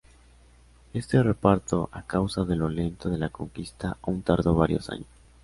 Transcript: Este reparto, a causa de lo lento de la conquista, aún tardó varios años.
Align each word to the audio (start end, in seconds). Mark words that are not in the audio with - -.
Este 0.95 1.21
reparto, 1.21 1.89
a 1.91 2.01
causa 2.01 2.43
de 2.43 2.55
lo 2.55 2.69
lento 2.69 3.07
de 3.07 3.19
la 3.19 3.29
conquista, 3.29 3.97
aún 4.01 4.23
tardó 4.23 4.55
varios 4.55 4.89
años. 4.89 5.05